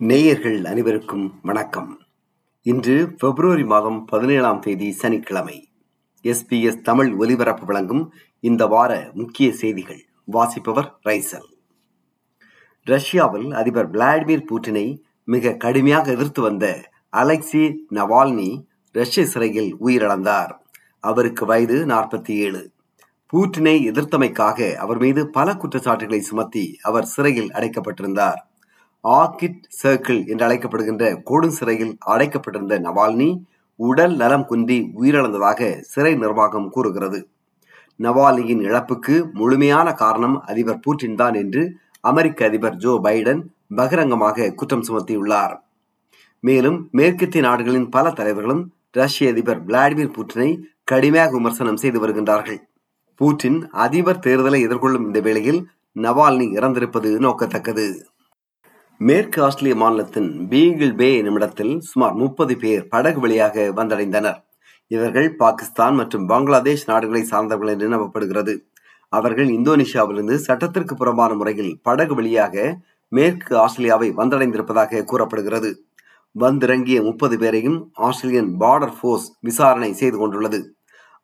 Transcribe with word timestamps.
நேயர்கள் 0.00 0.64
அனைவருக்கும் 0.64 1.38
வணக்கம். 1.42 1.98
இன்று 2.62 3.14
பிப்ரவரி 3.14 3.64
மாதம் 3.64 4.04
பதினேழாம் 4.04 4.60
தேதி 4.60 4.92
சனிக்கிழமை. 4.92 5.68
எஸ்பிஎஸ் 6.22 6.80
தமிழ் 6.80 7.14
ஒலிபரப்பு 7.14 7.66
வழங்கும் 7.66 8.12
இந்த 8.40 8.66
வார 8.66 9.10
முக்கிய 9.14 9.52
செய்திகள். 9.52 10.06
வாசிப்பவர் 10.24 10.98
ரைசல். 11.04 11.48
ரஷ்யாவில் 12.84 13.52
அதிபர் 13.52 13.90
விளாடிமிர் 13.90 14.44
புட்டினை 14.52 15.00
மிக 15.24 15.54
கடுமையாக 15.54 16.10
எதிர்த்து 16.10 16.42
வந்த 16.42 16.90
அலெக்சி 17.16 17.74
நவால்னி 17.90 18.64
ரஷ்ய 18.92 19.26
சிறையில் 19.26 19.76
உயிரிழந்தார். 19.76 20.50
அவருக்கு 21.00 21.46
வயது 21.46 21.86
நாற்பத்தி 21.86 22.30
ஏழு 22.30 22.70
பூட்டினை 23.32 23.76
எதிர்த்தமைக்காக 23.90 24.74
அவர் 24.74 24.98
மீது 24.98 25.30
பல 25.30 25.56
குற்றச்சாட்டுகளை 25.56 26.20
சுமத்தி 26.20 26.76
அவர் 26.82 27.04
சிறையில் 27.04 27.52
அடைக்கப்பட்டிருந்தார். 27.52 28.46
ஆர்கிட் 29.04 29.60
சர்க்கிள் 29.82 30.20
என்று 30.30 30.44
அழைக்கப்படுகின்ற 30.46 31.04
கொடும் 31.30 31.56
சிறையில் 31.58 31.94
அடைக்கப்பட்டிருந்த 32.12 32.76
நவால்னி 32.86 33.28
உடல் 33.80 34.14
நலம் 34.16 34.46
குன்றி 34.46 34.78
உயிரிழந்ததாக 35.00 35.60
சிறை 35.82 36.12
நிர்வாகம் 36.14 36.70
கூறுகிறது. 36.70 37.20
நவாலியின் 38.00 38.62
இழப்புக்கு 38.68 39.14
முழுமையான 39.32 39.88
காரணம் 39.92 40.36
அதிபர் 40.50 40.82
பூட்டின் 40.84 41.14
தான் 41.14 41.34
என்று 41.34 41.62
அமெரிக்க 42.00 42.46
அதிபர் 42.46 42.76
ஜோ 42.76 42.92
பைடன் 43.06 43.40
பகிரங்கமாக 43.76 44.50
குற்றம் 44.50 44.84
சுமத்தியுள்ளார். 44.88 45.54
மேலும் 46.44 46.78
மேற்கத்திய 46.98 47.42
நாடுகளின் 47.48 47.88
பல 47.88 48.10
தலைவர்களும் 48.10 48.62
ரஷ்ய 48.92 49.32
அதிபர் 49.32 49.60
விளாடிமிர் 49.68 50.14
புட்டினை 50.16 50.50
கடுமையாக 50.84 51.32
விமர்சனம் 51.38 51.80
செய்து 51.82 51.98
வருகின்றார்கள். 52.04 52.60
பூட்டின் 53.20 53.58
அதிபர் 53.84 54.22
தேர்தலை 54.26 54.60
எதிர்கொள்ளும் 54.66 55.06
இந்த 55.06 55.20
வேளையில் 55.20 55.60
நவால்னி 55.96 56.46
இறந்திருப்பது 56.58 57.10
நோக்கத்தக்கது. 57.26 57.86
மேற்கு 59.00 59.38
ஆஸ்திரேலிய 59.46 59.74
மாநிலத்தின் 59.80 60.30
பீகிள் 60.50 60.94
பே 61.00 61.08
என்னுமிடத்தில் 61.18 61.74
சுமார் 61.80 62.14
முப்பது 62.14 62.54
பேர் 62.62 62.80
படகு 62.88 63.20
வழியாக 63.20 63.66
வந்தடைந்தனர். 63.76 64.38
இவர்கள் 64.90 65.28
பாகிஸ்தான் 65.42 65.94
மற்றும் 65.94 66.24
பங்களாதேஷ் 66.30 66.84
நாடுகளை 66.86 67.22
சார்ந்தவர்கள் 67.22 67.72
என்று 67.74 67.88
நம்பப்படுகிறது 67.88 68.54
அவர்கள் 69.12 69.50
இந்தோனேஷியாவிலிருந்து 69.58 70.38
சட்டத்திற்கு 70.46 70.94
புறம்பான 70.94 71.34
முறையில் 71.34 71.72
படகு 71.82 72.14
வழியாக 72.14 72.64
மேற்கு 73.12 73.52
ஆஸ்திரேலியாவை 73.56 74.08
வந்தடைந்திருப்பதாக 74.20 75.04
கூறப்படுகிறது. 75.12 75.70
வந்திறங்கிய 76.34 76.98
முப்பது 77.02 77.38
பேரையும் 77.38 77.78
ஆஸ்திரேலியன் 78.08 78.50
பார்டர் 78.64 78.96
ஃபோர்ஸ் 78.98 79.28
விசாரணை 79.40 79.92
செய்து 79.92 80.18
கொண்டுள்ளது. 80.18 80.60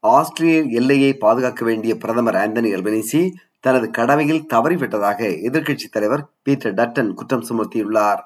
ஆஸ்திரேலிய 0.05 0.63
எல்லையை 0.81 1.11
பாதுகாக்க 1.25 1.65
வேண்டிய 1.65 1.95
பிரதமர் 1.97 2.41
ஆந்தனி 2.45 2.71
அல்பனிசி 2.77 3.23
தனது 3.65 3.87
கடமையில் 3.91 4.47
தவறிவிட்டதாக 4.55 5.21
எதிர்க்கட்சி 5.49 5.89
தலைவர் 5.91 6.23
பீட்டர் 6.43 6.75
டட்டன் 6.79 7.13
குற்றம் 7.19 7.45
சுமத்தியுள்ளார். 7.49 8.21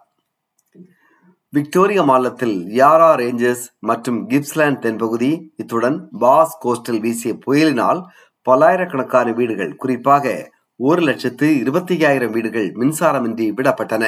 விக்டோரியா 1.52 2.02
மாநிலத்தில் 2.10 2.56
யாரா 2.80 3.10
ரேஞ்சர்ஸ் 3.20 3.66
மற்றும் 3.88 4.18
கிப்ஸ்லாண்ட் 4.30 4.80
தென்பகுதி 4.84 5.30
இத்துடன் 5.56 5.98
பாஸ் 6.22 6.56
கோஸ்டல் 6.64 7.00
வீசிய 7.04 7.32
புயலினால் 7.44 8.00
பல்லாயிரக்கணக்கான 8.46 9.28
வீடுகள் 9.38 9.72
குறிப்பாக 9.76 10.34
ஒரு 10.80 11.02
லட்சத்து 11.02 11.46
இருபத்தி 11.62 11.94
ஐயாயிரம் 11.94 12.34
வீடுகள் 12.36 12.68
மின்சாரமின்றி 12.80 13.46
விடப்பட்டன. 13.58 14.04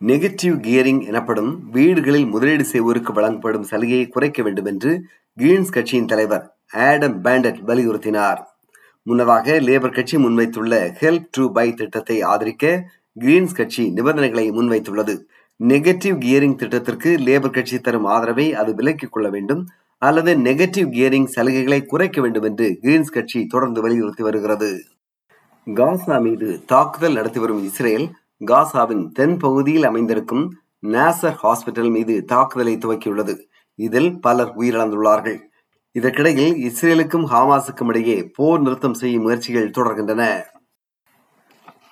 நெகட்டிவ் 0.00 0.54
கியரிங் 0.66 1.02
எனப்படும் 1.10 1.50
வீடுகளில் 1.70 2.28
முதலீடு 2.34 2.66
செய்வோருக்கு 2.72 3.12
வழங்கப்படும் 3.18 3.68
சலுகையை 3.70 4.06
குறைக்க 4.08 4.42
வேண்டும் 4.42 4.70
என்று 4.72 4.92
கிரீன்ஸ் 5.38 5.74
கட்சியின் 5.76 6.10
தலைவர் 6.12 6.46
ஆடம் 6.86 7.18
பேண்டட் 7.24 7.60
வலியுறுத்தினார். 7.70 8.40
முன்னதாக 9.02 9.52
லேபர் 9.60 9.94
கட்சி 9.94 10.16
முன்வைத்துள்ள 10.16 10.74
ஹெல்ப் 11.00 11.28
டு 11.30 11.52
பை 11.52 11.74
திட்டத்தை 11.74 12.22
ஆதரிக்க 12.22 12.64
கிரீன்ஸ் 13.20 13.54
கட்சி 13.54 13.84
நிபந்தனைகளை 13.90 14.50
முன்வைத்துள்ளது. 14.50 15.14
நெகட்டிவ் 15.60 16.16
கியரிங் 16.24 16.54
திட்டத்திற்கு 16.54 17.10
லேபர் 17.16 17.50
கட்சி 17.50 17.78
தரும் 17.80 18.04
ஆதரவை 18.04 18.54
அது 18.54 18.74
விலக்கிக் 18.74 19.10
கொள்ள 19.10 19.28
வேண்டும் 19.28 19.62
அல்லது 19.98 20.36
நெகட்டிவ் 20.36 20.88
கியரிங் 20.96 21.28
சலுகைகளை 21.36 21.84
குறைக்க 21.84 22.20
வேண்டும் 22.20 22.42
என்று 22.42 22.78
கிரீன்ஸ் 22.82 23.12
கட்சி 23.12 23.46
தொடர்ந்து 23.46 23.80
வலியுறுத்தி 23.80 24.22
வருகிறது. 24.22 24.70
காசா 25.66 26.20
மீது 26.20 26.64
தாக்குதல் 26.66 27.12
நடத்தி 27.12 27.40
வரும் 27.40 27.64
இஸ்ரேல் 27.64 28.06
காசாவின் 28.46 29.04
தென் 29.12 29.36
பகுதியில் 29.36 29.84
அமைந்திருக்கும் 29.84 30.44
நாசர் 30.86 31.36
ஹாஸ்பிட்டல் 31.42 31.90
மீது 31.90 32.24
தாக்குதலை 32.24 32.76
துவக்கியுள்ளது. 32.76 33.36
இதில் 33.74 34.20
பலர் 34.20 34.52
உயிரிழந்துள்ளார்கள். 34.56 35.38
இதற்கிடையில் 35.94 36.56
இஸ்ரேலுக்கும் 36.66 37.24
ஹாமாஸுக்கும் 37.32 37.88
இடையே 37.88 38.16
போர் 38.36 38.60
நிறுத்தம் 38.60 38.94
செய்யும் 38.94 39.22
முயற்சிகள் 39.22 39.74
தொடர்கின்றன. 39.78 40.24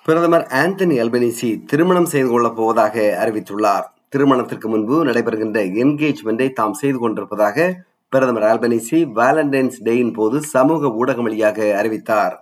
பிரதமர் 0.03 0.45
ஆந்தனி 0.61 0.95
அல்பனிசி 1.03 1.49
திருமணம் 1.65 2.05
செய்து 2.05 2.29
கொள்ளப் 2.29 2.55
போவதாக 2.55 2.95
அறிவித்துள்ளார். 3.23 3.87
திருமணத்திற்கு 4.09 4.67
முன்பு 4.69 5.05
நடைபெறுகின்ற 5.05 5.59
என்கேஜ்மெண்டை 5.83 6.47
தாம் 6.53 6.73
செய்து 6.73 6.97
கொண்டிருப்பதாக 6.97 7.67
பிரதமர் 8.09 8.43
ஆல்பனிசி 8.43 8.99
வேலண்டைன்ஸ் 9.19 9.79
டேயின் 9.83 10.13
போது 10.13 10.41
சமூக 10.43 10.87
ஊடகம் 11.01 11.27
வழியாக 11.27 11.59
அறிவித்தார். 11.81 12.35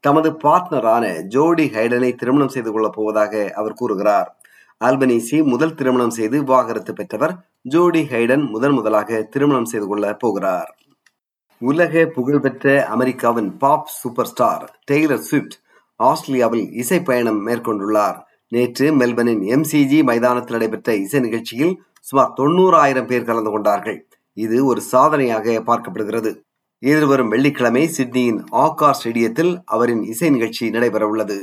தமது 0.00 0.30
பார்ட்னரான 0.44 1.04
ஜோடி 1.28 1.66
ஹைடனை 1.74 2.14
திருமணம் 2.14 2.48
செய்து 2.48 2.72
கொள்ளப் 2.72 2.92
போவதாக 2.92 3.52
அவர் 3.54 3.72
கூறுகிறார். 3.72 4.28
ஆல்பனீசி 4.84 5.38
முதல் 5.44 5.74
திருமணம் 5.74 6.10
செய்து 6.10 6.36
விவாகரத்து 6.42 6.92
பெற்றவர் 6.92 7.34
ஜோடி 7.62 8.02
ஹைடன் 8.10 8.44
முதன் 8.50 8.72
முதலாக 8.72 9.22
திருமணம் 9.22 9.64
செய்து 9.64 9.86
கொள்ளப் 9.86 10.18
போகிறார். 10.18 10.70
உலக 11.60 12.06
புகழ்பெற்ற 12.06 12.84
அமெரிக்காவின் 12.84 13.58
pop 13.58 13.86
super 13.86 14.26
star 14.26 14.80
Taylor 14.90 15.22
Swift 15.28 15.54
ஆஸ்திரேலியாவில் 15.96 16.72
இசை 16.72 17.02
பயணம் 17.02 17.46
மேற்கொண்டுள்ளார். 17.46 18.18
நேற்று 18.48 18.86
மெல்பர்னின் 18.96 19.42
எம்சிஜி 19.54 20.02
மைதானத்தில் 20.02 20.56
நடைபெற்ற 20.56 20.96
இசை 20.96 21.20
நிகழ்ச்சியில் 21.20 21.82
சுமார் 22.00 22.32
தொண்ணூறாயிரம் 22.36 23.06
பேர் 23.06 23.24
கலந்து 23.24 23.50
கொண்டார்கள். 23.50 24.08
இது 24.32 24.64
ஒரு 24.64 24.80
சாதனையாக 24.80 25.62
பார்க்கப்படுகிறது. 25.66 26.32
எதிர்வரும் 26.78 27.28
வெள்ளிக்கிழமை 27.28 27.88
சிட்னியின் 27.88 28.44
ஆக்கார் 28.52 28.98
ஸ்டேடியத்தில் 29.04 29.62
அவரின் 29.64 30.02
இசை 30.02 30.30
நிகழ்ச்சி 30.30 30.70
நடைபெறவுள்ளது. 30.70 31.38